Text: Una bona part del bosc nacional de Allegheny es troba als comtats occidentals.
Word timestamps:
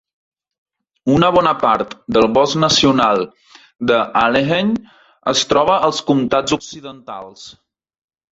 Una 1.15 1.27
bona 1.33 1.51
part 1.63 1.91
del 2.15 2.25
bosc 2.37 2.57
nacional 2.63 3.21
de 3.91 3.99
Allegheny 4.23 4.71
es 5.33 5.45
troba 5.53 5.77
als 5.89 6.01
comtats 6.09 6.57
occidentals. 6.61 7.45